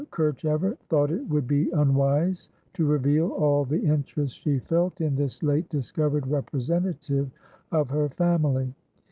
Kerchever 0.11 0.79
thought 0.89 1.11
it 1.11 1.29
would 1.29 1.47
be 1.47 1.69
unwise 1.69 2.49
to 2.73 2.87
reveal 2.87 3.29
all 3.33 3.65
the 3.65 3.77
interest 3.79 4.41
she 4.41 4.57
felt 4.57 4.99
in 4.99 5.13
this 5.15 5.43
late 5.43 5.69
discovered 5.69 6.25
representative 6.25 7.29
of 7.71 7.91
her 7.91 8.09
family. 8.09 8.73